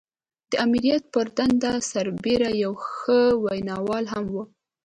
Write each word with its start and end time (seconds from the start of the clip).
د 0.49 0.51
آمريت 0.65 1.03
پر 1.13 1.27
دنده 1.37 1.71
سربېره 1.91 2.49
يو 2.63 2.73
ښه 2.89 3.19
ويناوال 3.43 4.05
هم 4.13 4.25
و. 4.33 4.35